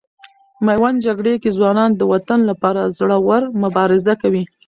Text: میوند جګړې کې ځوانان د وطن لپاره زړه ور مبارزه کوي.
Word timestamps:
میوند 0.65 1.03
جګړې 1.05 1.33
کې 1.41 1.49
ځوانان 1.57 1.91
د 1.95 2.01
وطن 2.13 2.39
لپاره 2.49 2.81
زړه 2.97 3.17
ور 3.27 3.43
مبارزه 3.63 4.13
کوي. 4.21 4.43